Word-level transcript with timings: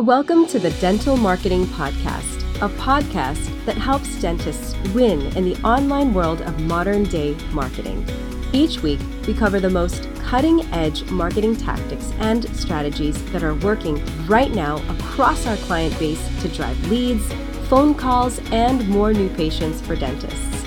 Welcome 0.00 0.46
to 0.46 0.58
the 0.58 0.70
Dental 0.80 1.14
Marketing 1.14 1.66
Podcast, 1.66 2.40
a 2.62 2.70
podcast 2.76 3.66
that 3.66 3.76
helps 3.76 4.18
dentists 4.18 4.74
win 4.94 5.20
in 5.36 5.44
the 5.44 5.60
online 5.60 6.14
world 6.14 6.40
of 6.40 6.58
modern 6.60 7.04
day 7.04 7.34
marketing. 7.52 8.08
Each 8.54 8.82
week, 8.82 8.98
we 9.26 9.34
cover 9.34 9.60
the 9.60 9.68
most 9.68 10.08
cutting 10.22 10.62
edge 10.72 11.04
marketing 11.10 11.54
tactics 11.54 12.12
and 12.12 12.48
strategies 12.56 13.22
that 13.32 13.42
are 13.42 13.56
working 13.56 14.02
right 14.26 14.50
now 14.52 14.76
across 14.88 15.46
our 15.46 15.58
client 15.58 15.98
base 15.98 16.26
to 16.40 16.48
drive 16.48 16.82
leads, 16.88 17.30
phone 17.68 17.94
calls, 17.94 18.38
and 18.52 18.88
more 18.88 19.12
new 19.12 19.28
patients 19.28 19.82
for 19.82 19.96
dentists. 19.96 20.64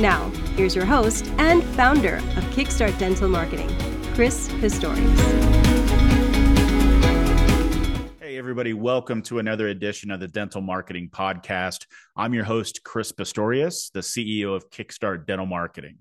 Now, 0.00 0.28
here's 0.56 0.74
your 0.74 0.86
host 0.86 1.30
and 1.38 1.62
founder 1.62 2.16
of 2.16 2.44
Kickstart 2.50 2.98
Dental 2.98 3.28
Marketing, 3.28 3.70
Chris 4.16 4.48
Pistorius. 4.48 5.65
Everybody, 8.36 8.74
welcome 8.74 9.22
to 9.22 9.38
another 9.38 9.68
edition 9.68 10.10
of 10.10 10.20
the 10.20 10.28
Dental 10.28 10.60
Marketing 10.60 11.08
Podcast. 11.08 11.86
I'm 12.14 12.34
your 12.34 12.44
host, 12.44 12.84
Chris 12.84 13.10
Pistorius, 13.10 13.90
the 13.92 14.00
CEO 14.00 14.54
of 14.54 14.68
Kickstart 14.68 15.26
Dental 15.26 15.46
Marketing. 15.46 15.96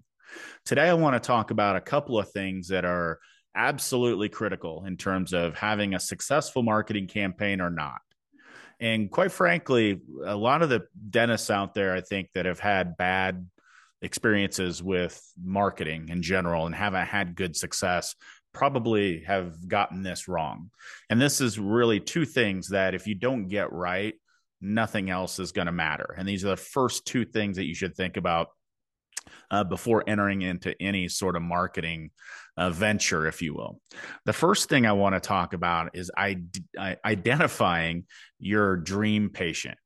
Today, 0.66 0.90
I 0.90 0.96
want 0.96 1.14
to 1.16 1.26
talk 1.26 1.52
about 1.52 1.78
a 1.78 1.82
couple 1.82 2.20
of 2.20 2.30
things 2.32 2.68
that 2.68 2.84
are 2.84 3.20
absolutely 3.56 4.28
critical 4.28 4.84
in 4.84 4.98
terms 4.98 5.32
of 5.32 5.56
having 5.58 5.94
a 5.94 6.00
successful 6.00 6.62
marketing 6.62 7.08
campaign 7.08 7.62
or 7.62 7.70
not. 7.70 8.02
And 8.82 9.10
quite 9.10 9.32
frankly, 9.32 10.02
a 10.26 10.36
lot 10.36 10.62
of 10.62 10.68
the 10.68 10.88
dentists 11.10 11.50
out 11.50 11.74
there, 11.74 11.94
I 11.94 12.02
think, 12.02 12.32
that 12.34 12.46
have 12.46 12.60
had 12.60 12.98
bad 12.98 13.48
experiences 14.02 14.84
with 14.84 15.26
marketing 15.42 16.10
in 16.10 16.22
general 16.22 16.66
and 16.66 16.76
haven't 16.76 17.08
had 17.08 17.36
good 17.36 17.56
success 17.56 18.14
probably 18.56 19.22
have 19.28 19.68
gotten 19.68 20.02
this 20.02 20.28
wrong. 20.28 20.72
And 21.10 21.22
this 21.22 21.42
is 21.42 21.60
really 21.60 22.00
two 22.00 22.26
things 22.26 22.70
that 22.70 22.96
if 22.96 23.06
you 23.06 23.14
don't 23.14 23.48
get 23.48 23.72
right, 23.72 24.16
nothing 24.62 25.10
else 25.10 25.38
is 25.38 25.52
going 25.52 25.68
to 25.68 25.72
matter. 25.72 26.16
And 26.18 26.28
these 26.28 26.44
are 26.44 26.50
the 26.50 26.58
first 26.58 27.06
two 27.06 27.26
things 27.26 27.58
that 27.58 27.66
you 27.66 27.76
should 27.76 27.96
think 27.96 28.18
about 28.18 28.48
uh, 29.52 29.64
before 29.64 30.04
entering 30.08 30.42
into 30.42 30.74
any 30.82 31.08
sort 31.08 31.36
of 31.36 31.42
marketing 31.42 32.12
uh, 32.58 32.70
venture, 32.70 33.28
if 33.28 33.42
you 33.42 33.54
will. 33.54 33.82
The 34.26 34.34
first 34.34 34.70
thing 34.70 34.86
I 34.86 34.94
want 34.94 35.16
to 35.16 35.20
talk 35.20 35.54
about 35.54 35.96
is 35.96 36.10
identifying 36.18 38.06
your 38.40 38.78
dream 38.78 39.30
patient. 39.30 39.78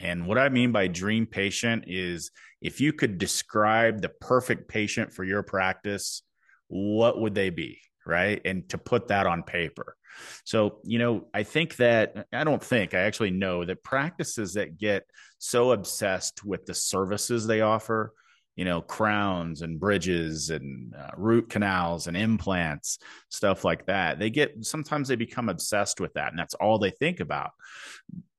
And 0.00 0.26
what 0.26 0.38
I 0.38 0.48
mean 0.48 0.72
by 0.72 0.88
dream 0.88 1.26
patient 1.26 1.84
is 1.86 2.30
if 2.60 2.80
you 2.80 2.92
could 2.92 3.18
describe 3.18 4.00
the 4.00 4.08
perfect 4.08 4.68
patient 4.68 5.12
for 5.12 5.24
your 5.24 5.42
practice, 5.42 6.22
what 6.68 7.20
would 7.20 7.34
they 7.34 7.50
be? 7.50 7.78
Right. 8.06 8.40
And 8.44 8.68
to 8.68 8.78
put 8.78 9.08
that 9.08 9.26
on 9.26 9.42
paper. 9.42 9.96
So, 10.44 10.78
you 10.84 10.98
know, 10.98 11.26
I 11.34 11.42
think 11.42 11.76
that 11.76 12.26
I 12.32 12.44
don't 12.44 12.62
think 12.62 12.94
I 12.94 13.00
actually 13.00 13.32
know 13.32 13.64
that 13.64 13.82
practices 13.82 14.54
that 14.54 14.78
get 14.78 15.04
so 15.38 15.72
obsessed 15.72 16.44
with 16.44 16.64
the 16.64 16.74
services 16.74 17.46
they 17.46 17.60
offer 17.60 18.14
you 18.56 18.64
know 18.64 18.80
crowns 18.80 19.62
and 19.62 19.78
bridges 19.78 20.50
and 20.50 20.94
uh, 20.94 21.10
root 21.16 21.48
canals 21.48 22.06
and 22.06 22.16
implants 22.16 22.98
stuff 23.28 23.64
like 23.64 23.86
that 23.86 24.18
they 24.18 24.30
get 24.30 24.64
sometimes 24.64 25.08
they 25.08 25.16
become 25.16 25.48
obsessed 25.48 26.00
with 26.00 26.12
that 26.14 26.30
and 26.30 26.38
that's 26.38 26.54
all 26.54 26.78
they 26.78 26.90
think 26.90 27.20
about 27.20 27.50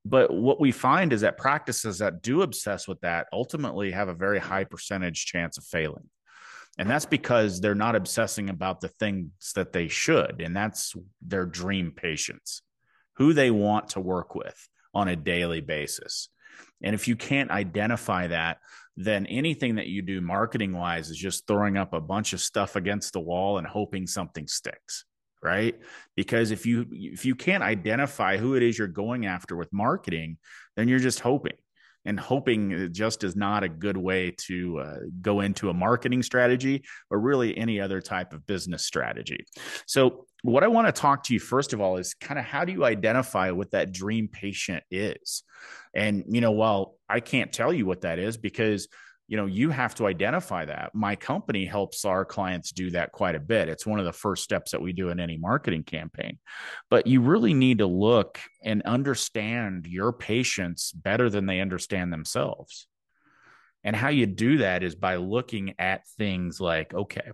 but 0.04 0.32
what 0.32 0.60
we 0.60 0.72
find 0.72 1.12
is 1.12 1.20
that 1.20 1.38
practices 1.38 1.98
that 1.98 2.22
do 2.22 2.42
obsess 2.42 2.88
with 2.88 3.00
that 3.00 3.26
ultimately 3.32 3.90
have 3.90 4.08
a 4.08 4.14
very 4.14 4.38
high 4.38 4.64
percentage 4.64 5.24
chance 5.24 5.56
of 5.56 5.64
failing 5.64 6.08
and 6.78 6.88
that's 6.88 7.06
because 7.06 7.60
they're 7.60 7.74
not 7.74 7.96
obsessing 7.96 8.48
about 8.48 8.80
the 8.80 8.88
things 8.88 9.30
that 9.54 9.72
they 9.72 9.88
should 9.88 10.40
and 10.40 10.56
that's 10.56 10.94
their 11.20 11.44
dream 11.44 11.92
patients 11.94 12.62
who 13.16 13.32
they 13.32 13.50
want 13.50 13.90
to 13.90 14.00
work 14.00 14.34
with 14.34 14.68
on 14.94 15.08
a 15.08 15.16
daily 15.16 15.60
basis. 15.60 16.28
And 16.82 16.94
if 16.94 17.08
you 17.08 17.16
can't 17.16 17.50
identify 17.50 18.28
that 18.28 18.58
then 19.00 19.26
anything 19.26 19.76
that 19.76 19.86
you 19.86 20.02
do 20.02 20.20
marketing 20.20 20.72
wise 20.72 21.08
is 21.08 21.16
just 21.16 21.46
throwing 21.46 21.76
up 21.76 21.92
a 21.92 22.00
bunch 22.00 22.32
of 22.32 22.40
stuff 22.40 22.74
against 22.74 23.12
the 23.12 23.20
wall 23.20 23.58
and 23.58 23.66
hoping 23.66 24.06
something 24.06 24.46
sticks 24.46 25.04
right? 25.40 25.78
Because 26.16 26.50
if 26.50 26.66
you 26.66 26.86
if 26.90 27.24
you 27.24 27.36
can't 27.36 27.62
identify 27.62 28.38
who 28.38 28.56
it 28.56 28.62
is 28.62 28.76
you're 28.76 28.88
going 28.88 29.26
after 29.26 29.56
with 29.56 29.72
marketing 29.72 30.38
then 30.76 30.88
you're 30.88 30.98
just 30.98 31.20
hoping 31.20 31.56
and 32.08 32.18
hoping 32.18 32.88
just 32.90 33.22
is 33.22 33.36
not 33.36 33.62
a 33.62 33.68
good 33.68 33.98
way 33.98 34.30
to 34.30 34.78
uh, 34.78 34.96
go 35.20 35.40
into 35.40 35.68
a 35.68 35.74
marketing 35.74 36.22
strategy 36.22 36.82
or 37.10 37.20
really 37.20 37.56
any 37.56 37.80
other 37.80 38.00
type 38.00 38.32
of 38.32 38.46
business 38.46 38.82
strategy. 38.82 39.44
So 39.86 40.24
what 40.42 40.62
i 40.62 40.68
want 40.68 40.86
to 40.86 40.92
talk 40.92 41.24
to 41.24 41.34
you 41.34 41.40
first 41.40 41.72
of 41.72 41.80
all 41.80 41.96
is 41.96 42.14
kind 42.14 42.38
of 42.38 42.44
how 42.44 42.64
do 42.64 42.72
you 42.72 42.84
identify 42.84 43.50
what 43.50 43.72
that 43.72 43.92
dream 43.92 44.28
patient 44.28 44.82
is? 44.90 45.42
And 45.94 46.24
you 46.28 46.40
know 46.40 46.52
while 46.52 46.94
i 47.08 47.20
can't 47.20 47.52
tell 47.52 47.72
you 47.72 47.84
what 47.84 48.02
that 48.02 48.18
is 48.18 48.36
because 48.36 48.88
you 49.28 49.36
know 49.36 49.46
you 49.46 49.70
have 49.70 49.94
to 49.96 50.06
identify 50.06 50.64
that. 50.64 50.94
My 50.94 51.14
company 51.14 51.66
helps 51.66 52.04
our 52.04 52.24
clients 52.24 52.72
do 52.72 52.90
that 52.90 53.12
quite 53.12 53.34
a 53.34 53.40
bit. 53.40 53.68
It's 53.68 53.86
one 53.86 53.98
of 53.98 54.06
the 54.06 54.12
first 54.12 54.42
steps 54.42 54.72
that 54.72 54.82
we 54.82 54.92
do 54.92 55.10
in 55.10 55.20
any 55.20 55.36
marketing 55.36 55.84
campaign. 55.84 56.38
But 56.90 57.06
you 57.06 57.20
really 57.20 57.54
need 57.54 57.78
to 57.78 57.86
look 57.86 58.40
and 58.64 58.82
understand 58.82 59.86
your 59.86 60.12
patients 60.12 60.92
better 60.92 61.28
than 61.28 61.46
they 61.46 61.60
understand 61.60 62.12
themselves. 62.12 62.88
And 63.84 63.94
how 63.94 64.08
you 64.08 64.26
do 64.26 64.58
that 64.58 64.82
is 64.82 64.94
by 64.94 65.16
looking 65.16 65.74
at 65.78 66.08
things 66.18 66.60
like 66.60 66.92
okay 66.92 67.30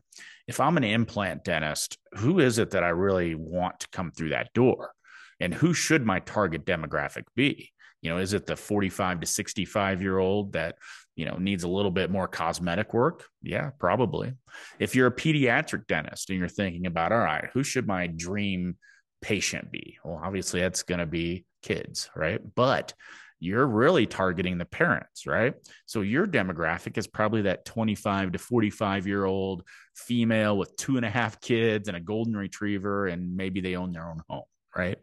if 0.46 0.60
i'm 0.60 0.76
an 0.76 0.84
implant 0.84 1.42
dentist 1.42 1.96
who 2.18 2.38
is 2.38 2.58
it 2.58 2.72
that 2.72 2.84
i 2.84 2.90
really 2.90 3.34
want 3.34 3.80
to 3.80 3.88
come 3.88 4.10
through 4.10 4.30
that 4.30 4.52
door? 4.52 4.92
And 5.40 5.52
who 5.52 5.74
should 5.74 6.06
my 6.06 6.20
target 6.20 6.64
demographic 6.64 7.24
be 7.34 7.72
you 8.04 8.10
know 8.10 8.18
is 8.18 8.34
it 8.34 8.46
the 8.46 8.54
45 8.54 9.20
to 9.20 9.26
65 9.26 10.02
year 10.02 10.18
old 10.18 10.52
that 10.52 10.76
you 11.16 11.24
know 11.24 11.36
needs 11.38 11.64
a 11.64 11.68
little 11.68 11.90
bit 11.90 12.10
more 12.10 12.28
cosmetic 12.28 12.92
work? 12.92 13.24
Yeah 13.42 13.70
probably. 13.78 14.34
If 14.78 14.94
you're 14.94 15.08
a 15.08 15.16
pediatric 15.16 15.86
dentist 15.86 16.30
and 16.30 16.38
you're 16.38 16.48
thinking 16.48 16.86
about 16.86 17.12
all 17.12 17.18
right 17.18 17.48
who 17.54 17.64
should 17.64 17.88
my 17.88 18.06
dream 18.06 18.76
patient 19.22 19.72
be? 19.72 19.96
Well 20.04 20.20
obviously 20.22 20.60
that's 20.60 20.82
going 20.82 20.98
to 21.00 21.06
be 21.06 21.46
kids 21.62 22.10
right? 22.14 22.40
But 22.54 22.92
you're 23.40 23.66
really 23.66 24.06
targeting 24.06 24.58
the 24.58 24.66
parents 24.66 25.26
right? 25.26 25.54
So 25.86 26.02
your 26.02 26.26
demographic 26.26 26.98
is 26.98 27.06
probably 27.06 27.42
that 27.42 27.64
25 27.64 28.32
to 28.32 28.38
45 28.38 29.06
year 29.06 29.24
old 29.24 29.62
female 29.96 30.58
with 30.58 30.76
two 30.76 30.98
and 30.98 31.06
a 31.06 31.10
half 31.10 31.40
kids 31.40 31.88
and 31.88 31.96
a 31.96 32.00
golden 32.00 32.36
retriever 32.36 33.06
and 33.06 33.34
maybe 33.34 33.62
they 33.62 33.76
own 33.76 33.92
their 33.92 34.10
own 34.10 34.20
home 34.28 34.44
right? 34.76 34.98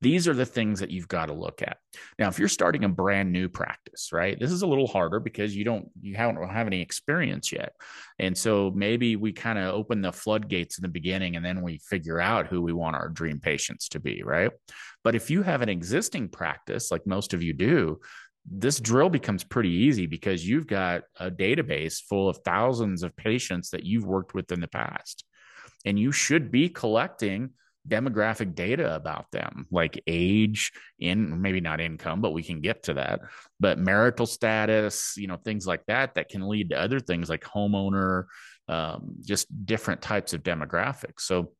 These 0.00 0.28
are 0.28 0.34
the 0.34 0.46
things 0.46 0.80
that 0.80 0.90
you've 0.90 1.08
got 1.08 1.26
to 1.26 1.32
look 1.32 1.62
at. 1.62 1.78
Now, 2.18 2.28
if 2.28 2.38
you're 2.38 2.48
starting 2.48 2.84
a 2.84 2.88
brand 2.88 3.32
new 3.32 3.48
practice, 3.48 4.10
right, 4.12 4.38
this 4.38 4.50
is 4.50 4.62
a 4.62 4.66
little 4.66 4.86
harder 4.86 5.20
because 5.20 5.56
you 5.56 5.64
don't 5.64 5.88
you 6.00 6.14
haven't 6.14 6.48
have 6.48 6.66
any 6.66 6.82
experience 6.82 7.52
yet, 7.52 7.72
and 8.18 8.36
so 8.36 8.72
maybe 8.74 9.16
we 9.16 9.32
kind 9.32 9.58
of 9.58 9.74
open 9.74 10.02
the 10.02 10.12
floodgates 10.12 10.78
in 10.78 10.82
the 10.82 10.88
beginning, 10.88 11.36
and 11.36 11.44
then 11.44 11.62
we 11.62 11.78
figure 11.78 12.20
out 12.20 12.48
who 12.48 12.60
we 12.60 12.72
want 12.72 12.96
our 12.96 13.08
dream 13.08 13.40
patients 13.40 13.88
to 13.90 14.00
be, 14.00 14.22
right? 14.22 14.50
But 15.02 15.14
if 15.14 15.30
you 15.30 15.42
have 15.42 15.62
an 15.62 15.68
existing 15.68 16.28
practice, 16.28 16.90
like 16.90 17.06
most 17.06 17.34
of 17.34 17.42
you 17.42 17.52
do, 17.52 18.00
this 18.50 18.80
drill 18.80 19.08
becomes 19.08 19.44
pretty 19.44 19.70
easy 19.70 20.06
because 20.06 20.46
you've 20.46 20.66
got 20.66 21.02
a 21.18 21.30
database 21.30 22.02
full 22.02 22.28
of 22.28 22.38
thousands 22.44 23.02
of 23.02 23.16
patients 23.16 23.70
that 23.70 23.84
you've 23.84 24.04
worked 24.04 24.34
with 24.34 24.52
in 24.52 24.60
the 24.60 24.68
past, 24.68 25.24
and 25.86 25.98
you 25.98 26.12
should 26.12 26.50
be 26.50 26.68
collecting 26.68 27.50
demographic 27.86 28.54
data 28.54 28.94
about 28.94 29.30
them, 29.30 29.66
like 29.70 30.02
age, 30.06 30.72
in 30.98 31.40
maybe 31.40 31.60
not 31.60 31.80
income, 31.80 32.20
but 32.20 32.32
we 32.32 32.42
can 32.42 32.60
get 32.60 32.84
to 32.84 32.94
that. 32.94 33.20
But 33.60 33.78
marital 33.78 34.26
status, 34.26 35.14
you 35.16 35.26
know, 35.26 35.36
things 35.36 35.66
like 35.66 35.84
that 35.86 36.14
that 36.14 36.28
can 36.28 36.48
lead 36.48 36.70
to 36.70 36.80
other 36.80 37.00
things 37.00 37.28
like 37.28 37.42
homeowner, 37.42 38.24
um, 38.68 39.16
just 39.20 39.46
different 39.66 40.02
types 40.02 40.32
of 40.32 40.42
demographics. 40.42 41.20
So 41.20 41.52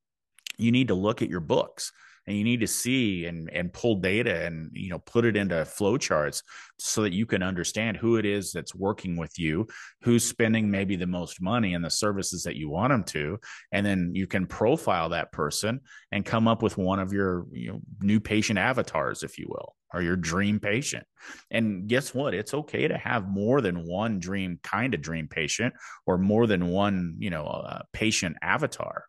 you 0.56 0.72
need 0.72 0.88
to 0.88 0.94
look 0.94 1.22
at 1.22 1.28
your 1.28 1.40
books 1.40 1.92
and 2.26 2.36
you 2.36 2.44
need 2.44 2.60
to 2.60 2.66
see 2.66 3.26
and 3.26 3.50
and 3.50 3.72
pull 3.72 3.96
data 3.96 4.44
and 4.44 4.70
you 4.72 4.90
know 4.90 4.98
put 5.00 5.24
it 5.24 5.36
into 5.36 5.54
flowcharts 5.56 6.42
so 6.78 7.03
that 7.03 7.12
you 7.12 7.26
can 7.26 7.42
understand 7.42 7.97
who 7.97 8.16
it 8.16 8.24
is 8.24 8.53
that's 8.53 8.74
working 8.74 9.16
with 9.16 9.38
you 9.38 9.66
who's 10.03 10.24
spending 10.24 10.71
maybe 10.71 10.97
the 10.97 11.06
most 11.06 11.41
money 11.41 11.74
in 11.74 11.82
the 11.82 11.91
services 11.91 12.42
that 12.42 12.56
you 12.56 12.68
want 12.68 12.91
them 12.91 13.04
to 13.04 13.38
and 13.72 13.84
then 13.84 14.10
you 14.15 14.26
can 14.26 14.47
profile 14.47 15.09
that 15.09 15.32
person 15.32 15.80
and 16.12 16.24
come 16.24 16.48
up 16.48 16.62
with 16.62 16.78
one 16.78 16.98
of 16.98 17.12
your 17.12 17.47
you 17.53 17.72
know 17.72 17.80
new 18.00 18.21
patient 18.21 18.59
avatars 18.59 19.22
if 19.22 19.38
you 19.38 19.47
will 19.48 19.74
or 19.92 20.03
your 20.03 20.16
dream 20.16 20.59
patient. 20.59 21.06
And 21.53 21.88
guess 21.88 22.12
what? 22.12 22.34
It's 22.34 22.53
okay 22.53 22.88
to 22.88 22.98
have 22.98 23.28
more 23.28 23.60
than 23.60 23.86
one 23.86 24.18
dream 24.18 24.59
kind 24.62 24.92
of 24.92 25.00
dream 25.00 25.28
patient 25.28 25.72
or 26.04 26.18
more 26.18 26.48
than 26.48 26.66
one, 26.66 27.15
you 27.18 27.30
know, 27.30 27.44
uh, 27.44 27.82
patient 27.92 28.36
avatar 28.42 29.04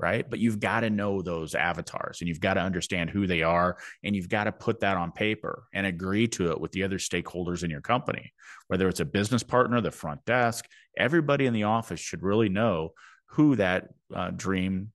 right? 0.00 0.28
But 0.28 0.38
you've 0.38 0.60
got 0.60 0.80
to 0.80 0.90
know 0.90 1.20
those 1.20 1.54
avatars 1.54 2.20
and 2.20 2.28
you've 2.28 2.40
got 2.40 2.54
to 2.54 2.60
understand 2.60 3.10
who 3.10 3.26
they 3.26 3.42
are 3.42 3.76
and 4.02 4.16
you've 4.16 4.28
got 4.28 4.44
to 4.44 4.52
put 4.52 4.80
that 4.80 4.96
on 4.96 5.12
paper 5.12 5.64
and 5.74 5.86
agree 5.86 6.26
to 6.28 6.50
it 6.50 6.60
with 6.60 6.72
the 6.72 6.82
other 6.82 6.98
stakeholders 6.98 7.62
in 7.62 7.70
your 7.70 7.82
company, 7.82 8.32
whether 8.68 8.88
it's 8.88 9.00
a 9.00 9.04
business 9.04 9.42
partner, 9.42 9.80
the 9.80 9.90
front 9.90 10.24
desk, 10.24 10.66
everybody 10.96 11.46
in 11.46 11.52
the 11.52 11.64
office 11.64 12.00
should 12.00 12.22
really 12.22 12.48
know 12.48 12.92
who 13.26 13.56
that 13.56 13.88
uh, 14.14 14.30
dream 14.30 14.92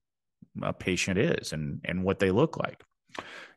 uh, 0.63 0.71
patient 0.71 1.17
is 1.17 1.53
and 1.53 1.81
and 1.85 2.03
what 2.03 2.19
they 2.19 2.31
look 2.31 2.57
like. 2.57 2.81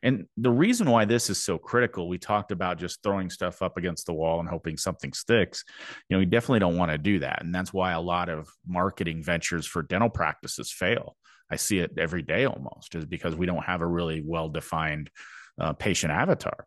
And 0.03 0.27
the 0.37 0.51
reason 0.51 0.89
why 0.91 1.05
this 1.05 1.31
is 1.31 1.43
so 1.43 1.59
critical, 1.59 2.09
we 2.09 2.19
talked 2.19 2.53
about 2.53 2.79
just 2.79 3.03
throwing 3.03 3.31
stuff 3.31 3.63
up 3.63 3.77
against 3.77 4.07
the 4.07 4.13
wall 4.13 4.39
and 4.39 4.49
hoping 4.49 4.77
something 4.77 5.13
sticks. 5.13 5.65
You 6.09 6.15
know, 6.15 6.21
we 6.21 6.27
definitely 6.27 6.61
don't 6.61 6.77
want 6.77 6.93
to 6.93 6.99
do 6.99 7.19
that. 7.21 7.43
And 7.43 7.53
that's 7.53 7.73
why 7.73 7.93
a 7.93 8.01
lot 8.01 8.29
of 8.29 8.49
marketing 8.67 9.25
ventures 9.25 9.67
for 9.67 9.83
dental 9.83 10.11
practices 10.11 10.71
fail. 10.71 11.17
I 11.51 11.57
see 11.57 11.79
it 11.79 11.93
every 11.99 12.23
day 12.23 12.45
almost, 12.45 12.95
is 12.95 13.05
because 13.05 13.35
we 13.35 13.47
don't 13.47 13.65
have 13.65 13.81
a 13.81 13.87
really 13.87 14.23
well 14.25 14.49
defined 14.49 15.11
uh, 15.61 15.73
patient 15.73 16.13
avatar. 16.13 16.67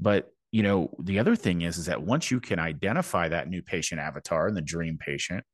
But 0.00 0.30
you 0.52 0.62
know, 0.62 0.94
the 1.02 1.18
other 1.18 1.36
thing 1.36 1.62
is, 1.62 1.76
is 1.76 1.86
that 1.86 2.02
once 2.02 2.30
you 2.30 2.40
can 2.40 2.58
identify 2.58 3.28
that 3.28 3.48
new 3.48 3.62
patient 3.62 4.00
avatar 4.00 4.46
and 4.46 4.56
the 4.56 4.62
dream 4.62 4.96
patient, 4.98 5.44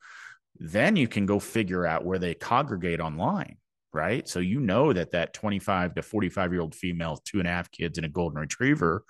then 0.58 0.96
you 0.96 1.08
can 1.08 1.26
go 1.26 1.40
figure 1.40 1.86
out 1.86 2.04
where 2.04 2.18
they 2.18 2.34
congregate 2.34 3.00
online 3.00 3.56
right? 3.92 4.26
So 4.28 4.38
you 4.38 4.60
know 4.60 4.92
that 4.92 5.12
that 5.12 5.34
25 5.34 5.94
to 5.96 6.02
45 6.02 6.52
year 6.52 6.60
old 6.60 6.74
female, 6.74 7.20
two 7.24 7.38
and 7.38 7.48
a 7.48 7.50
half 7.50 7.70
kids, 7.70 7.98
and 7.98 8.06
a 8.06 8.08
golden 8.08 8.38
retriever, 8.38 9.04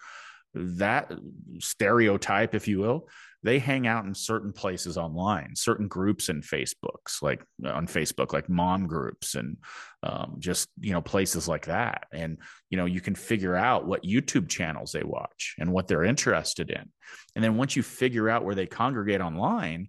that 0.55 1.13
stereotype, 1.61 2.55
if 2.55 2.69
you 2.69 2.81
will, 2.81 3.09
they 3.43 3.59
hang 3.59 3.87
out 3.87 4.05
in 4.05 4.15
certain 4.15 4.53
places 4.53 4.97
online, 4.97 5.57
certain 5.57 5.89
groups 5.89 6.29
in 6.29 6.43
Facebooks, 6.43 7.23
like 7.23 7.45
on 7.65 7.87
Facebook, 7.87 8.33
like 8.33 8.49
mom 8.49 8.87
groups 8.87 9.35
and 9.35 9.57
um, 10.05 10.37
just, 10.39 10.69
you 10.81 10.93
know, 10.93 11.01
places 11.01 11.49
like 11.49 11.67
that. 11.67 12.05
And, 12.13 12.39
you 12.71 12.77
know, 12.77 12.85
you 12.85 13.01
can 13.01 13.17
figure 13.17 13.57
out 13.57 13.87
what 13.87 14.05
YouTube 14.05 14.49
channels 14.49 14.93
they 14.93 15.03
watch 15.03 15.57
and 15.59 15.73
what 15.73 15.89
they're 15.89 16.05
interested 16.05 16.71
in. 16.71 16.91
And 17.35 17.43
then 17.43 17.57
once 17.57 17.75
you 17.75 17.83
figure 17.83 18.29
out 18.29 18.45
where 18.45 18.55
they 18.55 18.67
congregate 18.67 19.21
online, 19.21 19.89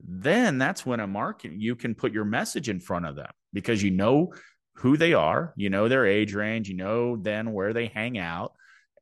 then 0.00 0.58
that's 0.58 0.86
when 0.86 1.00
a 1.00 1.06
market 1.06 1.52
you 1.52 1.76
can 1.76 1.94
put 1.94 2.12
your 2.12 2.24
message 2.24 2.68
in 2.68 2.80
front 2.80 3.06
of 3.06 3.16
them 3.16 3.30
because 3.52 3.82
you 3.82 3.90
know 3.90 4.32
who 4.76 4.96
they 4.96 5.14
are, 5.14 5.54
you 5.56 5.70
know 5.70 5.88
their 5.88 6.06
age 6.06 6.34
range, 6.34 6.68
you 6.68 6.76
know 6.76 7.16
then 7.16 7.52
where 7.52 7.72
they 7.72 7.86
hang 7.86 8.18
out, 8.18 8.52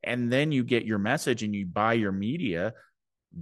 and 0.03 0.31
then 0.31 0.51
you 0.51 0.63
get 0.63 0.85
your 0.85 0.99
message 0.99 1.43
and 1.43 1.53
you 1.53 1.65
buy 1.65 1.93
your 1.93 2.11
media 2.11 2.73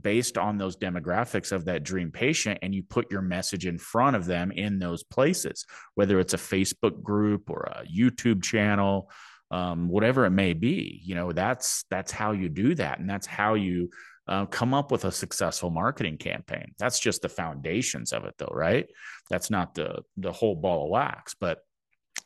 based 0.02 0.38
on 0.38 0.58
those 0.58 0.78
demographics 0.78 1.52
of 1.52 1.66
that 1.66 1.84
dream 1.84 2.12
patient 2.12 2.60
and 2.62 2.74
you 2.74 2.84
put 2.84 3.12
your 3.12 3.22
message 3.22 3.66
in 3.66 3.78
front 3.78 4.16
of 4.16 4.26
them 4.26 4.52
in 4.52 4.80
those 4.80 5.04
places 5.04 5.66
whether 5.96 6.20
it's 6.20 6.34
a 6.34 6.38
facebook 6.38 7.02
group 7.04 7.50
or 7.50 7.64
a 7.64 7.86
youtube 7.86 8.44
channel 8.44 9.10
um, 9.52 9.88
whatever 9.88 10.26
it 10.26 10.32
may 10.32 10.54
be 10.54 11.02
you 11.04 11.14
know 11.16 11.32
that's 11.32 11.86
that's 11.90 12.12
how 12.12 12.32
you 12.32 12.50
do 12.50 12.74
that 12.76 13.00
and 13.00 13.10
that's 13.10 13.28
how 13.28 13.54
you 13.54 13.90
uh, 14.28 14.46
come 14.46 14.74
up 14.74 14.92
with 14.92 15.06
a 15.06 15.12
successful 15.12 15.70
marketing 15.70 16.18
campaign. 16.18 16.74
That's 16.80 17.00
just 17.00 17.22
the 17.22 17.30
foundations 17.30 18.14
of 18.14 18.26
it, 18.26 18.36
though, 18.38 18.52
right? 18.52 18.88
That's 19.30 19.50
not 19.50 19.76
the 19.76 20.04
the 20.18 20.32
whole 20.32 20.56
ball 20.56 20.86
of 20.86 20.92
wax, 20.92 21.36
but 21.40 21.60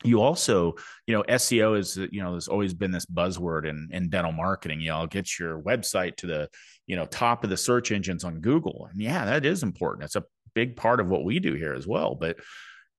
you 0.04 0.22
also, 0.22 0.76
you 1.08 1.16
know, 1.16 1.24
SEO 1.24 1.78
is, 1.78 1.98
you 1.98 2.22
know, 2.22 2.32
there's 2.32 2.48
always 2.48 2.74
been 2.74 2.92
this 2.92 3.06
buzzword 3.06 3.68
in, 3.68 3.90
in 3.92 4.10
dental 4.10 4.32
marketing. 4.32 4.80
You 4.80 4.90
know, 4.90 5.08
get 5.08 5.40
your 5.40 5.60
website 5.62 6.18
to 6.18 6.28
the, 6.28 6.50
you 6.86 6.96
know, 6.96 7.06
top 7.06 7.44
of 7.44 7.50
the 7.50 7.58
search 7.58 7.92
engines 7.92 8.24
on 8.24 8.40
Google. 8.40 8.88
And 8.92 9.02
yeah, 9.02 9.26
that 9.26 9.46
is 9.46 9.64
important. 9.64 10.06
It's 10.06 10.16
a 10.16 10.24
big 10.54 10.76
part 10.76 11.00
of 11.00 11.08
what 11.08 11.24
we 11.24 11.40
do 11.40 11.54
here 11.54 11.74
as 11.74 11.88
well. 11.88 12.16
But 12.16 12.38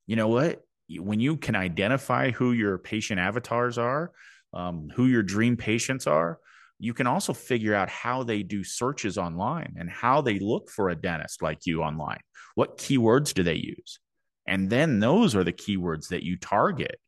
you 0.06 0.17
know 0.17 0.29
what? 0.29 0.61
When 0.91 1.21
you 1.21 1.37
can 1.37 1.55
identify 1.55 2.31
who 2.31 2.53
your 2.53 2.79
patient 2.79 3.21
avatars 3.21 3.79
are, 3.79 4.11
um, 4.53 4.91
who 4.95 5.06
your 5.06 5.23
dream 5.23 5.56
patients 5.56 6.06
are, 6.06 6.39
you 6.81 6.95
can 6.95 7.06
also 7.06 7.33
figure 7.33 7.75
out 7.75 7.89
how 7.89 8.23
they 8.23 8.43
do 8.43 8.65
searches 8.65 9.19
online 9.19 9.75
and 9.79 9.91
how 9.91 10.21
they 10.21 10.39
look 10.39 10.71
for 10.71 10.89
a 10.89 10.97
dentist 10.97 11.43
like 11.43 11.67
you 11.67 11.83
online. 11.83 12.21
What 12.55 12.79
keywords 12.79 13.35
do 13.35 13.43
they 13.43 13.55
use? 13.55 14.00
And 14.49 14.71
then 14.71 14.99
those 14.99 15.37
are 15.37 15.45
the 15.45 15.53
keywords 15.53 16.09
that 16.09 16.23
you 16.23 16.37
target, 16.37 16.99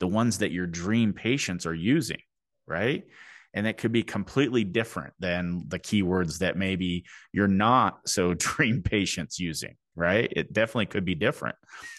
the 0.00 0.06
ones 0.06 0.38
that 0.38 0.52
your 0.52 0.66
dream 0.66 1.12
patients 1.12 1.66
are 1.66 1.74
using, 1.74 2.20
right? 2.66 3.04
And 3.54 3.66
that 3.66 3.78
could 3.78 3.92
be 3.92 4.02
completely 4.02 4.64
different 4.64 5.14
than 5.18 5.64
the 5.68 5.78
keywords 5.78 6.38
that 6.38 6.56
maybe 6.56 7.04
you're 7.32 7.48
not 7.48 8.08
so 8.08 8.34
dream 8.38 8.82
patients 8.82 9.38
using, 9.38 9.76
right? 9.94 10.32
It 10.34 10.52
definitely 10.52 10.86
could 10.86 11.04
be 11.04 11.14
different. 11.14 11.56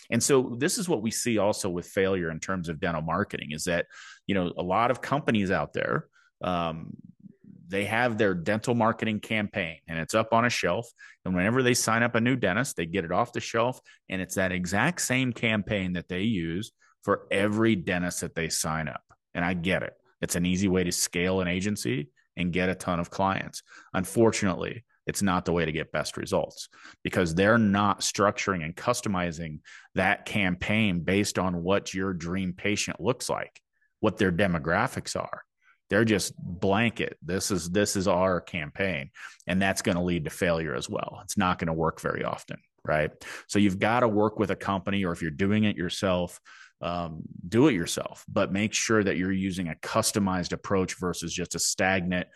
And 0.10 0.22
so 0.22 0.56
this 0.58 0.78
is 0.78 0.88
what 0.88 1.02
we 1.02 1.12
see 1.12 1.38
also 1.38 1.70
with 1.70 1.88
failure 1.88 2.32
in 2.32 2.40
terms 2.40 2.70
of 2.70 2.80
dental 2.80 3.02
marketing 3.02 3.52
is 3.52 3.66
that, 3.66 3.88
you 4.26 4.36
know, 4.36 4.54
a 4.58 4.64
lot 4.64 4.92
of 4.92 5.02
companies 5.02 5.52
out 5.52 5.74
there 5.74 6.08
um, 6.42 6.96
they 7.68 7.86
have 7.86 8.18
their 8.18 8.34
dental 8.34 8.76
marketing 8.76 9.20
campaign 9.20 9.78
and 9.88 10.00
it's 10.00 10.14
up 10.14 10.34
on 10.34 10.46
a 10.46 10.50
shelf. 10.50 10.90
And 11.26 11.36
whenever 11.36 11.62
they 11.62 11.74
sign 11.74 12.04
up 12.04 12.16
a 12.16 12.22
new 12.22 12.36
dentist, 12.36 12.78
they 12.78 12.86
get 12.86 13.06
it 13.06 13.12
off 13.12 13.34
the 13.34 13.40
shelf. 13.40 13.80
And 14.10 14.22
it's 14.22 14.36
that 14.36 14.52
exact 14.52 15.02
same 15.02 15.34
campaign 15.34 15.94
that 15.94 16.08
they 16.08 16.22
use 16.22 16.72
for 17.04 17.28
every 17.30 17.76
dentist 17.76 18.22
that 18.22 18.36
they 18.36 18.50
sign 18.50 18.88
up. 18.88 19.02
And 19.34 19.44
I 19.44 19.54
get 19.54 19.84
it. 19.84 19.94
It's 20.22 20.36
an 20.36 20.46
easy 20.46 20.68
way 20.68 20.84
to 20.84 20.92
scale 20.92 21.42
an 21.42 21.48
agency 21.48 22.10
and 22.36 22.54
get 22.54 22.70
a 22.70 22.76
ton 22.76 23.00
of 23.00 23.10
clients. 23.10 23.64
Unfortunately, 23.94 24.84
it's 25.06 25.22
not 25.22 25.46
the 25.46 25.54
way 25.54 25.66
to 25.66 25.72
get 25.72 25.92
best 25.92 26.18
results 26.18 26.70
because 27.04 27.34
they're 27.34 27.58
not 27.58 28.02
structuring 28.02 28.64
and 28.64 28.76
customizing 28.76 29.60
that 29.96 30.26
campaign 30.26 31.02
based 31.02 31.40
on 31.40 31.64
what 31.64 31.94
your 31.94 32.14
dream 32.14 32.54
patient 32.54 33.00
looks 33.00 33.30
like, 33.30 33.62
what 34.00 34.18
their 34.18 34.32
demographics 34.32 35.16
are 35.16 35.44
they're 35.90 36.06
just 36.06 36.34
blanket. 36.38 37.18
This 37.22 37.52
is 37.52 37.70
this 37.70 37.96
is 37.96 38.08
our 38.08 38.42
campaign 38.42 39.10
and 39.46 39.62
that's 39.62 39.82
going 39.82 39.98
to 39.98 40.04
lead 40.04 40.26
to 40.26 40.30
failure 40.30 40.76
as 40.76 40.90
well. 40.90 41.20
It's 41.24 41.38
not 41.38 41.60
going 41.60 41.68
to 41.68 41.74
work 41.74 42.02
very 42.02 42.24
often 42.24 42.58
right? 42.88 43.12
So 43.48 43.60
you've 43.60 43.80
got 43.80 44.00
to 44.00 44.08
work 44.08 44.40
with 44.40 44.50
a 44.50 44.56
company 44.56 45.04
or 45.06 45.12
if 45.12 45.22
you're 45.22 45.30
doing 45.30 45.66
it 45.66 45.76
yourself 45.76 46.40
um, 46.80 47.24
do 47.48 47.68
it 47.68 47.74
yourself 47.74 48.24
but 48.28 48.52
make 48.52 48.72
sure 48.72 49.04
that 49.04 49.18
you're 49.18 49.32
using 49.32 49.68
a 49.70 49.76
customized 49.76 50.54
approach 50.54 50.96
versus 51.00 51.34
just 51.34 51.56
a 51.56 51.60
stagnant 51.60 52.28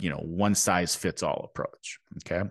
you 0.00 0.08
know 0.08 0.16
one 0.16 0.54
size 0.54 0.96
fits 0.96 1.22
all 1.22 1.50
approach 1.50 1.98
okay? 2.18 2.48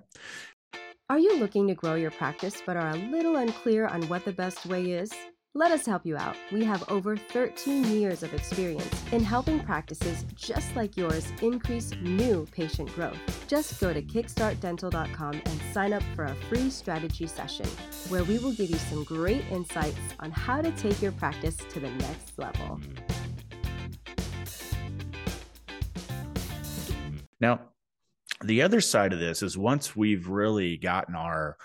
Are 1.10 1.20
you 1.20 1.38
looking 1.38 1.68
to 1.68 1.76
grow 1.76 1.96
your 1.96 2.12
practice 2.12 2.62
but 2.66 2.78
are 2.78 2.92
a 2.92 2.96
little 2.96 3.38
unclear 3.38 3.88
on 3.88 4.04
what 4.04 4.24
the 4.24 4.34
best 4.34 4.66
way 4.66 4.92
is 4.92 5.12
let 5.58 5.72
us 5.72 5.86
help 5.86 6.06
you 6.06 6.18
out. 6.18 6.36
We 6.52 6.66
have 6.66 6.84
over 6.90 7.16
13 7.16 7.86
years 7.86 8.24
of 8.24 8.34
experience 8.34 8.94
in 9.14 9.24
helping 9.24 9.62
practices 9.62 10.26
just 10.36 10.76
like 10.76 10.98
yours 10.98 11.32
increase 11.42 11.92
new 12.02 12.46
patient 12.52 12.94
growth. 12.94 13.18
Just 13.48 13.80
go 13.80 13.94
to 13.94 14.02
kickstartdental.com 14.02 15.34
and 15.34 15.62
sign 15.72 15.94
up 15.94 16.04
for 16.14 16.26
a 16.26 16.36
free 16.50 16.70
strategy 16.70 17.26
session 17.26 17.66
where 18.10 18.26
we 18.26 18.38
will 18.38 18.52
give 18.52 18.70
you 18.70 18.76
some 18.76 19.06
great 19.06 19.46
insights 19.50 19.98
on 20.20 20.30
how 20.30 20.62
to 20.62 20.72
take 20.72 21.02
your 21.02 21.14
practice 21.14 21.56
to 21.56 21.80
the 21.80 21.90
next 21.90 22.38
level. 22.38 22.82
Now, 27.40 27.62
the 28.44 28.62
other 28.62 28.82
side 28.82 29.14
of 29.14 29.20
this 29.20 29.42
is 29.42 29.58
once 29.58 29.96
we've 29.96 30.28
really 30.28 30.76
gotten 30.76 31.16
our 31.16 31.56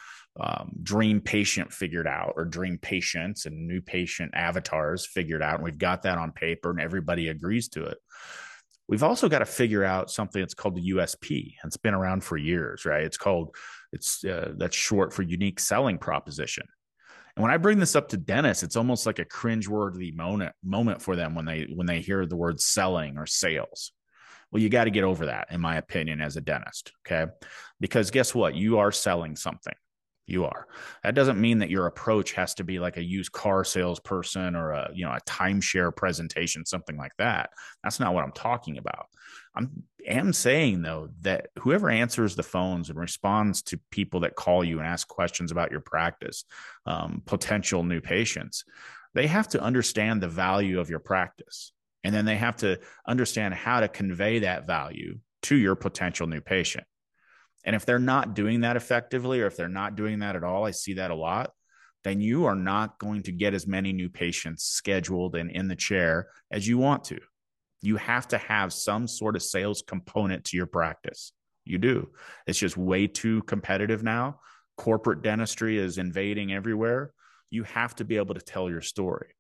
um, 0.41 0.71
dream 0.83 1.21
patient 1.21 1.73
figured 1.73 2.07
out 2.07 2.35
or 2.37 2.45
dream 2.45 2.79
patients 2.79 3.47
and 3.47 3.67
new 3.67 3.81
patient 3.81 4.33
avatars 4.35 5.07
figured 5.07 5.43
out 5.43 5.57
and 5.57 5.65
we've 5.65 5.79
got 5.79 6.03
that 6.03 6.19
on 6.19 6.33
paper 6.33 6.71
and 6.71 6.81
everybody 6.81 7.29
agrees 7.29 7.69
to 7.69 7.85
it. 7.85 7.99
We've 8.89 9.03
also 9.03 9.29
got 9.29 9.41
to 9.41 9.47
figure 9.47 9.85
out 9.85 10.11
something 10.11 10.41
that's 10.41 10.55
called 10.55 10.77
the 10.77 10.93
usp 10.93 11.55
it's 11.65 11.77
been 11.77 11.95
around 11.95 12.25
for 12.25 12.37
years 12.37 12.85
right? 12.85 13.05
It's 13.05 13.19
called 13.19 13.55
it's 13.93 14.25
uh, 14.25 14.53
that's 14.57 14.77
short 14.77 15.13
for 15.13 15.23
unique 15.23 15.61
selling 15.61 15.99
proposition. 15.99 16.67
And 17.37 17.43
when 17.43 17.53
i 17.53 17.59
bring 17.59 17.79
this 17.79 17.95
up 17.97 18.09
to 18.09 18.17
dentists 18.17 18.63
it's 18.63 18.77
almost 18.77 19.07
like 19.07 19.19
a 19.19 19.25
cringeworthy 19.25 20.15
moment 20.15 20.53
moment 20.65 21.03
for 21.03 21.17
them 21.17 21.35
when 21.35 21.45
they 21.45 21.69
when 21.75 21.87
they 21.87 22.01
hear 22.01 22.25
the 22.25 22.37
word 22.37 22.61
selling 22.61 23.19
or 23.19 23.27
sales. 23.27 23.93
Well 24.51 24.63
you 24.63 24.71
got 24.71 24.85
to 24.85 24.91
get 24.91 25.05
over 25.05 25.27
that 25.27 25.49
in 25.51 25.61
my 25.61 25.77
opinion 25.77 26.23
as 26.23 26.37
a 26.37 26.41
dentist 26.41 26.93
okay? 27.07 27.31
Because 27.79 28.11
guess 28.11 28.35
what? 28.35 28.55
You 28.55 28.79
are 28.79 28.91
selling 28.91 29.37
something 29.37 29.75
you 30.27 30.45
are. 30.45 30.67
That 31.03 31.15
doesn't 31.15 31.41
mean 31.41 31.59
that 31.59 31.71
your 31.71 31.87
approach 31.87 32.33
has 32.33 32.55
to 32.55 32.65
be 32.65 32.79
like 32.79 32.97
a 32.97 33.03
used 33.03 33.33
car 33.33 33.65
salesperson 33.65 34.55
or 34.55 34.71
a 34.71 34.91
you 34.95 35.05
know 35.05 35.13
a 35.13 35.21
timeshare 35.27 35.95
presentation, 35.95 36.65
something 36.65 36.97
like 36.97 37.13
that. 37.19 37.51
That's 37.83 38.01
not 38.01 38.15
what 38.15 38.25
I'm 38.25 38.33
talking 38.33 38.79
about. 38.79 39.07
I'm 39.55 39.83
am 40.07 40.33
saying 40.33 40.83
though 40.83 41.09
that 41.23 41.49
whoever 41.59 41.91
answers 41.91 42.37
the 42.37 42.43
phones 42.43 42.91
and 42.91 42.99
responds 42.99 43.63
to 43.63 43.81
people 43.91 44.21
that 44.21 44.37
call 44.37 44.65
you 44.65 44.79
and 44.79 44.87
ask 44.87 45.09
questions 45.09 45.51
about 45.51 45.71
your 45.71 45.81
practice, 45.81 46.45
um, 46.87 47.23
potential 47.27 47.83
new 47.83 48.01
patients, 48.01 48.65
they 49.15 49.27
have 49.27 49.49
to 49.49 49.61
understand 49.61 50.23
the 50.23 50.29
value 50.29 50.81
of 50.81 50.91
your 50.91 51.01
practice, 51.01 51.73
and 52.05 52.15
then 52.15 52.25
they 52.25 52.37
have 52.37 52.57
to 52.57 52.79
understand 53.07 53.55
how 53.55 53.81
to 53.81 53.89
convey 53.89 54.41
that 54.41 54.67
value 54.67 55.19
to 55.43 55.57
your 55.57 55.75
potential 55.75 56.27
new 56.27 56.41
patient. 56.41 56.85
And 57.65 57.77
if 57.77 57.85
they're 57.85 57.99
not 57.99 58.35
doing 58.35 58.63
that 58.63 58.77
effectively, 58.77 59.41
or 59.41 59.47
if 59.47 59.57
they're 59.57 59.69
not 59.69 59.97
doing 59.97 60.21
that 60.21 60.37
at 60.37 60.45
all, 60.45 60.65
I 60.65 60.71
see 60.71 60.95
that 60.95 61.11
a 61.11 61.15
lot, 61.15 61.53
then 62.05 62.21
you 62.21 62.47
are 62.47 62.55
not 62.55 62.99
going 62.99 63.23
to 63.25 63.33
get 63.33 63.55
as 63.55 63.67
many 63.67 63.93
new 63.93 64.09
patients 64.09 64.65
scheduled 64.65 65.37
and 65.37 65.51
in 65.51 65.69
the 65.69 65.77
chair 65.77 66.29
as 66.51 66.67
you 66.67 66.79
want 66.79 67.05
to. 67.05 67.19
You 67.83 67.97
have 67.97 68.29
to 68.29 68.39
have 68.39 68.73
some 68.73 69.07
sort 69.07 69.37
of 69.37 69.43
sales 69.43 69.83
component 69.87 70.45
to 70.47 70.57
your 70.57 70.67
practice. 70.67 71.33
You 71.65 71.79
do. 71.79 72.11
It's 72.47 72.59
just 72.59 72.77
way 72.77 73.07
too 73.07 73.43
competitive 73.43 74.03
now. 74.03 74.41
Corporate 74.77 75.23
dentistry 75.23 75.79
is 75.79 75.99
invading 75.99 76.53
everywhere. 76.53 77.13
You 77.51 77.65
have 77.65 77.95
to 77.97 78.05
be 78.05 78.17
able 78.17 78.35
to 78.35 78.41
tell 78.41 78.71
your 78.71 78.81
story. 78.81 79.35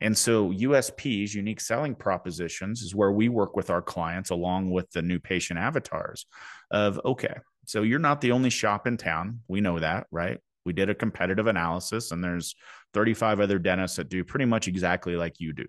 And 0.00 0.16
so 0.16 0.50
USPs, 0.50 1.34
unique 1.34 1.60
selling 1.60 1.94
propositions, 1.94 2.82
is 2.82 2.94
where 2.94 3.12
we 3.12 3.28
work 3.28 3.56
with 3.56 3.70
our 3.70 3.82
clients 3.82 4.30
along 4.30 4.70
with 4.70 4.90
the 4.92 5.02
new 5.02 5.18
patient 5.18 5.58
avatars 5.58 6.26
of 6.70 7.00
okay, 7.04 7.34
so 7.66 7.82
you're 7.82 7.98
not 7.98 8.20
the 8.20 8.32
only 8.32 8.50
shop 8.50 8.86
in 8.86 8.96
town. 8.96 9.40
We 9.48 9.60
know 9.60 9.78
that, 9.78 10.06
right? 10.10 10.38
We 10.64 10.72
did 10.72 10.90
a 10.90 10.94
competitive 10.94 11.46
analysis 11.46 12.12
and 12.12 12.22
there's 12.22 12.54
35 12.94 13.40
other 13.40 13.58
dentists 13.58 13.96
that 13.96 14.08
do 14.08 14.24
pretty 14.24 14.44
much 14.44 14.68
exactly 14.68 15.16
like 15.16 15.40
you 15.40 15.52
do. 15.52 15.66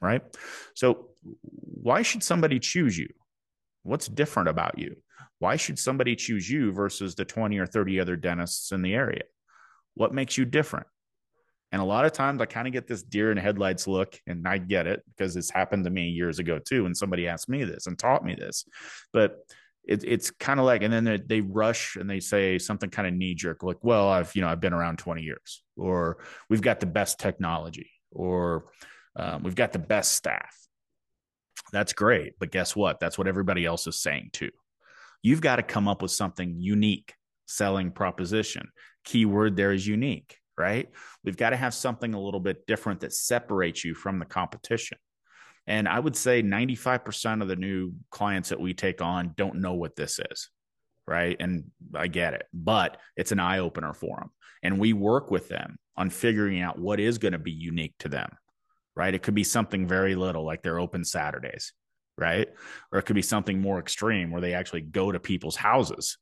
Right? 0.00 0.22
So 0.74 1.08
why 1.40 2.02
should 2.02 2.22
somebody 2.22 2.58
choose 2.58 2.96
you? 2.96 3.08
What's 3.82 4.08
different 4.08 4.48
about 4.48 4.78
you? 4.78 4.96
Why 5.38 5.56
should 5.56 5.78
somebody 5.78 6.16
choose 6.16 6.48
you 6.48 6.72
versus 6.72 7.14
the 7.14 7.24
20 7.24 7.58
or 7.58 7.66
30 7.66 8.00
other 8.00 8.16
dentists 8.16 8.72
in 8.72 8.82
the 8.82 8.94
area? 8.94 9.22
What 9.94 10.14
makes 10.14 10.36
you 10.38 10.44
different? 10.44 10.86
And 11.74 11.82
a 11.82 11.84
lot 11.84 12.04
of 12.04 12.12
times 12.12 12.40
I 12.40 12.46
kind 12.46 12.68
of 12.68 12.72
get 12.72 12.86
this 12.86 13.02
deer 13.02 13.32
in 13.32 13.36
headlights 13.36 13.88
look, 13.88 14.16
and 14.28 14.46
I 14.46 14.58
get 14.58 14.86
it 14.86 15.02
because 15.08 15.34
it's 15.34 15.50
happened 15.50 15.82
to 15.86 15.90
me 15.90 16.08
years 16.08 16.38
ago 16.38 16.60
too. 16.60 16.86
And 16.86 16.96
somebody 16.96 17.26
asked 17.26 17.48
me 17.48 17.64
this 17.64 17.88
and 17.88 17.98
taught 17.98 18.24
me 18.24 18.36
this. 18.36 18.64
But 19.12 19.38
it, 19.82 20.04
it's 20.04 20.30
kind 20.30 20.60
of 20.60 20.66
like, 20.66 20.84
and 20.84 20.92
then 20.92 21.02
they, 21.02 21.16
they 21.16 21.40
rush 21.40 21.96
and 21.96 22.08
they 22.08 22.20
say 22.20 22.60
something 22.60 22.90
kind 22.90 23.08
of 23.08 23.14
knee 23.14 23.34
jerk, 23.34 23.64
like, 23.64 23.78
well, 23.82 24.08
I've, 24.08 24.32
you 24.36 24.42
know, 24.42 24.46
I've 24.46 24.60
been 24.60 24.72
around 24.72 24.98
20 24.98 25.22
years, 25.22 25.64
or 25.76 26.18
we've 26.48 26.62
got 26.62 26.78
the 26.78 26.86
best 26.86 27.18
technology, 27.18 27.90
or 28.12 28.66
um, 29.16 29.42
we've 29.42 29.56
got 29.56 29.72
the 29.72 29.80
best 29.80 30.12
staff. 30.12 30.56
That's 31.72 31.92
great. 31.92 32.34
But 32.38 32.52
guess 32.52 32.76
what? 32.76 33.00
That's 33.00 33.18
what 33.18 33.26
everybody 33.26 33.66
else 33.66 33.88
is 33.88 33.98
saying 33.98 34.30
too. 34.32 34.52
You've 35.22 35.40
got 35.40 35.56
to 35.56 35.64
come 35.64 35.88
up 35.88 36.02
with 36.02 36.12
something 36.12 36.54
unique 36.56 37.14
selling 37.48 37.90
proposition. 37.90 38.68
Keyword 39.04 39.56
there 39.56 39.72
is 39.72 39.84
unique, 39.84 40.38
right? 40.56 40.88
We've 41.24 41.36
got 41.36 41.50
to 41.50 41.56
have 41.56 41.74
something 41.74 42.14
a 42.14 42.20
little 42.20 42.40
bit 42.40 42.66
different 42.66 43.00
that 43.00 43.12
separates 43.12 43.84
you 43.84 43.94
from 43.94 44.18
the 44.18 44.24
competition. 44.24 44.98
And 45.66 45.88
I 45.88 45.98
would 45.98 46.16
say 46.16 46.42
95% 46.42 47.42
of 47.42 47.48
the 47.48 47.56
new 47.56 47.92
clients 48.10 48.50
that 48.50 48.60
we 48.60 48.74
take 48.74 49.00
on 49.00 49.32
don't 49.36 49.60
know 49.60 49.74
what 49.74 49.96
this 49.96 50.20
is. 50.30 50.50
Right. 51.06 51.36
And 51.38 51.64
I 51.94 52.06
get 52.06 52.34
it, 52.34 52.46
but 52.52 52.98
it's 53.16 53.32
an 53.32 53.40
eye 53.40 53.58
opener 53.58 53.92
for 53.92 54.16
them. 54.18 54.30
And 54.62 54.78
we 54.78 54.94
work 54.94 55.30
with 55.30 55.48
them 55.48 55.76
on 55.96 56.08
figuring 56.08 56.62
out 56.62 56.78
what 56.78 56.98
is 56.98 57.18
going 57.18 57.32
to 57.32 57.38
be 57.38 57.52
unique 57.52 57.94
to 58.00 58.08
them. 58.08 58.30
Right. 58.96 59.14
It 59.14 59.22
could 59.22 59.34
be 59.34 59.44
something 59.44 59.86
very 59.86 60.14
little, 60.14 60.46
like 60.46 60.62
they're 60.62 60.78
open 60.78 61.04
Saturdays. 61.04 61.72
Right. 62.16 62.48
Or 62.92 62.98
it 62.98 63.02
could 63.02 63.16
be 63.16 63.22
something 63.22 63.60
more 63.60 63.78
extreme 63.78 64.30
where 64.30 64.40
they 64.40 64.54
actually 64.54 64.82
go 64.82 65.12
to 65.12 65.20
people's 65.20 65.56
houses. 65.56 66.16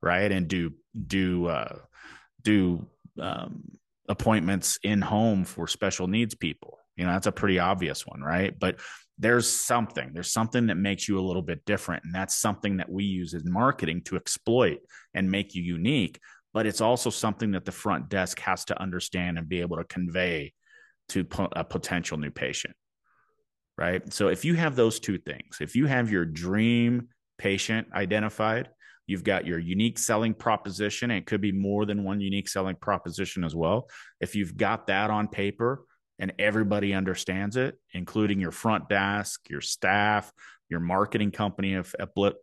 Right. 0.00 0.30
And 0.32 0.48
do, 0.48 0.72
do, 1.06 1.46
uh, 1.46 1.78
do, 2.42 2.86
um, 3.20 3.62
appointments 4.08 4.78
in 4.82 5.00
home 5.00 5.44
for 5.44 5.66
special 5.66 6.06
needs 6.06 6.34
people 6.34 6.78
you 6.96 7.04
know, 7.04 7.12
that's 7.12 7.26
a 7.26 7.32
pretty 7.32 7.58
obvious 7.58 8.06
one, 8.06 8.20
right? 8.20 8.56
But 8.58 8.78
there's 9.18 9.48
something, 9.48 10.10
there's 10.12 10.32
something 10.32 10.66
that 10.66 10.76
makes 10.76 11.08
you 11.08 11.18
a 11.18 11.22
little 11.22 11.42
bit 11.42 11.64
different. 11.64 12.04
And 12.04 12.14
that's 12.14 12.36
something 12.36 12.78
that 12.78 12.90
we 12.90 13.04
use 13.04 13.34
in 13.34 13.50
marketing 13.50 14.02
to 14.04 14.16
exploit 14.16 14.80
and 15.14 15.30
make 15.30 15.54
you 15.54 15.62
unique. 15.62 16.20
But 16.52 16.66
it's 16.66 16.80
also 16.80 17.08
something 17.08 17.52
that 17.52 17.64
the 17.64 17.72
front 17.72 18.08
desk 18.08 18.38
has 18.40 18.64
to 18.66 18.80
understand 18.80 19.38
and 19.38 19.48
be 19.48 19.60
able 19.62 19.78
to 19.78 19.84
convey 19.84 20.52
to 21.10 21.26
a 21.52 21.64
potential 21.64 22.18
new 22.18 22.30
patient. 22.30 22.74
Right. 23.78 24.12
So 24.12 24.28
if 24.28 24.44
you 24.44 24.54
have 24.54 24.76
those 24.76 25.00
two 25.00 25.18
things, 25.18 25.58
if 25.60 25.74
you 25.74 25.86
have 25.86 26.10
your 26.10 26.26
dream 26.26 27.08
patient 27.38 27.88
identified, 27.94 28.68
you've 29.12 29.22
got 29.22 29.46
your 29.46 29.60
unique 29.60 29.98
selling 29.98 30.34
proposition. 30.34 31.12
And 31.12 31.18
it 31.18 31.26
could 31.26 31.40
be 31.40 31.52
more 31.52 31.86
than 31.86 32.02
one 32.02 32.20
unique 32.20 32.48
selling 32.48 32.74
proposition 32.74 33.44
as 33.44 33.54
well. 33.54 33.88
If 34.20 34.34
you've 34.34 34.56
got 34.56 34.88
that 34.88 35.10
on 35.10 35.28
paper, 35.28 35.84
and 36.18 36.32
everybody 36.38 36.94
understands 36.94 37.56
it, 37.56 37.76
including 37.94 38.38
your 38.38 38.52
front 38.52 38.88
desk, 38.88 39.40
your 39.50 39.60
staff, 39.60 40.32
your 40.68 40.78
marketing 40.78 41.32
company, 41.32 41.74
if 41.74 41.94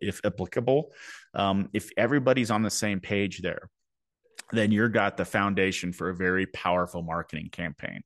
if 0.01 0.19
applicable. 0.25 0.91
Um, 1.33 1.69
if 1.71 1.89
everybody's 1.95 2.51
on 2.51 2.61
the 2.61 2.69
same 2.69 2.99
page 2.99 3.39
there, 3.41 3.69
then 4.51 4.71
you've 4.71 4.91
got 4.91 5.15
the 5.15 5.23
foundation 5.23 5.93
for 5.93 6.09
a 6.09 6.15
very 6.15 6.45
powerful 6.47 7.01
marketing 7.01 7.49
campaign 7.51 8.01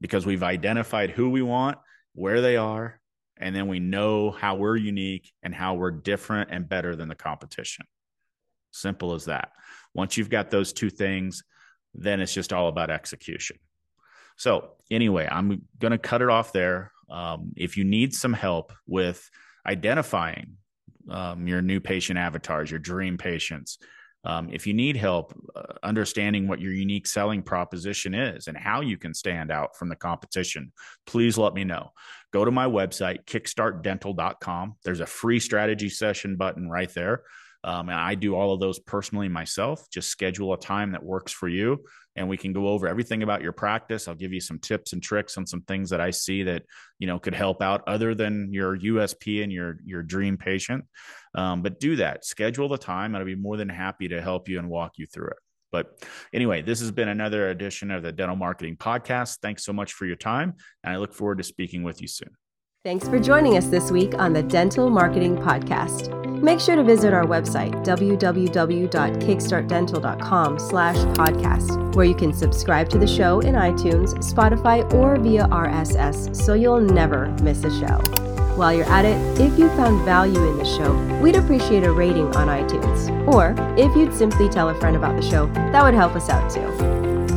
because 0.00 0.26
we've 0.26 0.42
identified 0.42 1.10
who 1.10 1.30
we 1.30 1.40
want, 1.40 1.78
where 2.14 2.42
they 2.42 2.56
are, 2.58 3.00
and 3.38 3.56
then 3.56 3.66
we 3.66 3.80
know 3.80 4.30
how 4.30 4.56
we're 4.56 4.76
unique 4.76 5.32
and 5.42 5.54
how 5.54 5.74
we're 5.74 5.90
different 5.90 6.50
and 6.52 6.68
better 6.68 6.94
than 6.94 7.08
the 7.08 7.14
competition. 7.14 7.86
Simple 8.74 9.14
as 9.14 9.26
that. 9.26 9.52
Once 9.94 10.16
you've 10.16 10.30
got 10.30 10.50
those 10.50 10.72
two 10.72 10.90
things, 10.90 11.44
then 11.94 12.20
it's 12.20 12.34
just 12.34 12.52
all 12.52 12.68
about 12.68 12.90
execution. 12.90 13.56
So, 14.36 14.72
anyway, 14.90 15.28
I'm 15.30 15.62
going 15.78 15.92
to 15.92 15.98
cut 15.98 16.22
it 16.22 16.28
off 16.28 16.52
there. 16.52 16.90
Um, 17.08 17.52
if 17.56 17.76
you 17.76 17.84
need 17.84 18.12
some 18.12 18.32
help 18.32 18.72
with 18.88 19.30
identifying 19.64 20.56
um, 21.08 21.46
your 21.46 21.62
new 21.62 21.78
patient 21.78 22.18
avatars, 22.18 22.68
your 22.68 22.80
dream 22.80 23.16
patients, 23.16 23.78
um, 24.24 24.48
if 24.52 24.66
you 24.66 24.74
need 24.74 24.96
help 24.96 25.34
uh, 25.54 25.74
understanding 25.84 26.48
what 26.48 26.60
your 26.60 26.72
unique 26.72 27.06
selling 27.06 27.42
proposition 27.42 28.12
is 28.12 28.48
and 28.48 28.56
how 28.56 28.80
you 28.80 28.96
can 28.96 29.14
stand 29.14 29.52
out 29.52 29.76
from 29.76 29.88
the 29.88 29.96
competition, 29.96 30.72
please 31.06 31.38
let 31.38 31.54
me 31.54 31.62
know. 31.62 31.92
Go 32.32 32.44
to 32.44 32.50
my 32.50 32.66
website, 32.66 33.24
kickstartdental.com. 33.26 34.76
There's 34.82 35.00
a 35.00 35.06
free 35.06 35.38
strategy 35.38 35.90
session 35.90 36.34
button 36.34 36.68
right 36.68 36.92
there. 36.92 37.22
Um, 37.64 37.88
and 37.88 37.98
I 37.98 38.14
do 38.14 38.34
all 38.34 38.52
of 38.52 38.60
those 38.60 38.78
personally 38.78 39.28
myself. 39.28 39.88
Just 39.90 40.10
schedule 40.10 40.52
a 40.52 40.58
time 40.58 40.92
that 40.92 41.02
works 41.02 41.32
for 41.32 41.48
you, 41.48 41.82
and 42.14 42.28
we 42.28 42.36
can 42.36 42.52
go 42.52 42.68
over 42.68 42.86
everything 42.86 43.22
about 43.22 43.40
your 43.40 43.52
practice. 43.52 44.06
I'll 44.06 44.14
give 44.14 44.34
you 44.34 44.40
some 44.40 44.58
tips 44.58 44.92
and 44.92 45.02
tricks 45.02 45.38
on 45.38 45.46
some 45.46 45.62
things 45.62 45.88
that 45.90 46.00
I 46.00 46.10
see 46.10 46.42
that 46.42 46.64
you 46.98 47.06
know 47.06 47.18
could 47.18 47.34
help 47.34 47.62
out 47.62 47.82
other 47.86 48.14
than 48.14 48.52
your 48.52 48.76
USP 48.76 49.42
and 49.42 49.50
your 49.50 49.78
your 49.84 50.02
dream 50.02 50.36
patient. 50.36 50.84
Um, 51.34 51.62
but 51.62 51.80
do 51.80 51.96
that. 51.96 52.26
Schedule 52.26 52.68
the 52.68 52.78
time. 52.78 53.16
I'll 53.16 53.24
be 53.24 53.34
more 53.34 53.56
than 53.56 53.70
happy 53.70 54.08
to 54.08 54.20
help 54.20 54.48
you 54.48 54.58
and 54.58 54.68
walk 54.68 54.92
you 54.98 55.06
through 55.06 55.28
it. 55.28 55.38
But 55.72 56.04
anyway, 56.32 56.62
this 56.62 56.80
has 56.80 56.92
been 56.92 57.08
another 57.08 57.48
edition 57.48 57.90
of 57.90 58.02
the 58.02 58.12
Dental 58.12 58.36
Marketing 58.36 58.76
Podcast. 58.76 59.38
Thanks 59.40 59.64
so 59.64 59.72
much 59.72 59.94
for 59.94 60.04
your 60.04 60.16
time, 60.16 60.54
and 60.84 60.92
I 60.92 60.98
look 60.98 61.14
forward 61.14 61.38
to 61.38 61.44
speaking 61.44 61.82
with 61.82 62.02
you 62.02 62.08
soon. 62.08 62.30
Thanks 62.84 63.08
for 63.08 63.18
joining 63.18 63.56
us 63.56 63.66
this 63.68 63.90
week 63.90 64.12
on 64.18 64.34
the 64.34 64.42
Dental 64.42 64.90
Marketing 64.90 65.38
Podcast. 65.38 66.10
Make 66.42 66.60
sure 66.60 66.76
to 66.76 66.82
visit 66.82 67.14
our 67.14 67.24
website, 67.24 67.72
www.kickstartdental.com 67.82 70.58
slash 70.58 70.96
podcast, 71.16 71.94
where 71.94 72.04
you 72.04 72.14
can 72.14 72.34
subscribe 72.34 72.90
to 72.90 72.98
the 72.98 73.06
show 73.06 73.40
in 73.40 73.54
iTunes, 73.54 74.12
Spotify, 74.18 74.92
or 74.92 75.16
via 75.16 75.44
RSS 75.44 76.36
so 76.36 76.52
you'll 76.52 76.82
never 76.82 77.28
miss 77.42 77.64
a 77.64 77.70
show. 77.70 77.96
While 78.54 78.74
you're 78.74 78.84
at 78.84 79.06
it, 79.06 79.16
if 79.40 79.58
you 79.58 79.68
found 79.68 80.04
value 80.04 80.46
in 80.50 80.58
the 80.58 80.66
show, 80.66 80.94
we'd 81.22 81.36
appreciate 81.36 81.84
a 81.84 81.90
rating 81.90 82.36
on 82.36 82.48
iTunes. 82.48 83.08
Or 83.32 83.54
if 83.78 83.96
you'd 83.96 84.12
simply 84.12 84.50
tell 84.50 84.68
a 84.68 84.74
friend 84.78 84.94
about 84.94 85.16
the 85.16 85.22
show, 85.26 85.46
that 85.46 85.82
would 85.82 85.94
help 85.94 86.14
us 86.14 86.28
out 86.28 86.50
too. 86.50 86.93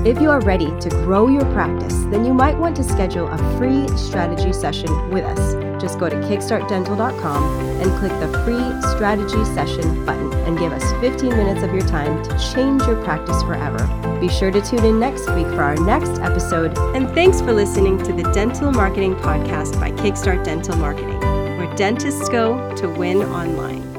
If 0.08 0.22
you 0.22 0.30
are 0.30 0.40
ready 0.40 0.72
to 0.80 0.90
grow 0.90 1.28
your 1.28 1.44
practice, 1.52 1.94
then 2.06 2.24
you 2.24 2.34
might 2.34 2.58
want 2.58 2.78
to 2.78 2.84
schedule 2.84 3.28
a 3.28 3.38
free 3.58 3.90
strategy 3.98 4.54
session 4.54 5.10
with 5.10 5.26
us. 5.26 5.82
Just 5.82 6.00
go 6.00 6.08
to 6.08 6.16
kickstartdental.com 6.16 7.44
and 7.82 7.92
click 8.00 8.14
the 8.22 8.42
free 8.46 8.90
strategy 8.96 9.44
session 9.54 10.06
button 10.06 10.32
and 10.46 10.58
give 10.58 10.72
us 10.72 10.90
15 11.02 11.32
minutes 11.32 11.62
of 11.62 11.74
your 11.74 11.86
time 11.86 12.24
to 12.24 12.54
change 12.54 12.84
your 12.84 13.04
practice 13.04 13.44
forever. 13.44 13.86
Be 14.22 14.30
sure 14.30 14.50
to 14.50 14.62
tune 14.62 14.86
in 14.86 14.98
next 14.98 15.30
week 15.32 15.48
for 15.48 15.62
our 15.62 15.76
next 15.76 16.22
episode. 16.22 16.78
And 16.96 17.10
thanks 17.10 17.42
for 17.42 17.52
listening 17.52 17.98
to 18.04 18.14
the 18.14 18.24
Dental 18.32 18.72
Marketing 18.72 19.14
Podcast 19.14 19.78
by 19.78 19.92
Kickstart 19.92 20.46
Dental 20.46 20.78
Marketing, 20.78 21.20
where 21.20 21.76
dentists 21.76 22.30
go 22.30 22.74
to 22.78 22.88
win 22.88 23.18
online. 23.18 23.97